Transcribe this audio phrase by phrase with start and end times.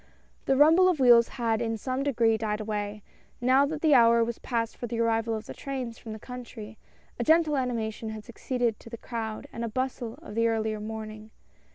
[0.45, 3.03] The rumble of wheels had in some degree died away,
[3.39, 6.79] now that the hour was past for the arrival of the trains from the country—
[7.19, 11.29] a gentle animation had succeeded to the crowd and bustle of the earlier morning.